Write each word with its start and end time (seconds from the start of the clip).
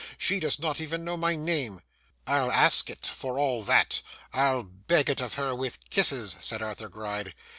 She 0.17 0.39
does 0.39 0.57
not 0.57 0.81
even 0.81 1.03
know 1.05 1.15
my 1.15 1.35
name.' 1.35 1.81
'I'll 2.25 2.51
ask 2.51 2.89
it 2.89 3.05
for 3.05 3.37
all 3.37 3.61
that. 3.65 4.01
I'll 4.33 4.63
beg 4.63 5.11
it 5.11 5.21
of 5.21 5.35
her 5.35 5.53
with 5.53 5.77
kisses,' 5.91 6.37
said 6.41 6.63
Arthur 6.63 6.89
Gride. 6.89 7.35